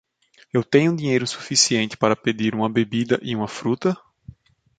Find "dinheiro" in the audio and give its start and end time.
0.95-1.27